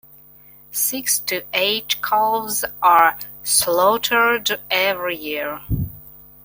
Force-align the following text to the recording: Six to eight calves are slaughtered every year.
Six 0.71 1.19
to 1.27 1.43
eight 1.53 2.01
calves 2.01 2.65
are 2.81 3.19
slaughtered 3.43 4.59
every 4.71 5.15
year. 5.15 5.61